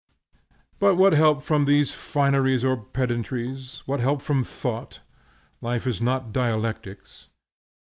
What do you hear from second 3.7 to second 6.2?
What help from thought? Life is